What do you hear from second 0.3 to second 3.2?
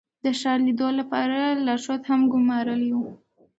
ښار لیدو لپاره لارښود هم ګمارلی و.